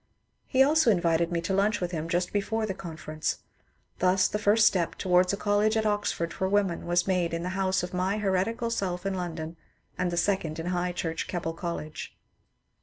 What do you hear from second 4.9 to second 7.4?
towards a college at Oxford for women was made